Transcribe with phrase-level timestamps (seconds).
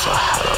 [0.00, 0.49] Sahara.